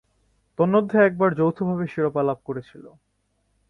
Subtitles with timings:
[0.59, 2.85] তন্মধ্যে একবার যৌথভাবে শিরোপা লাভ করেছিল।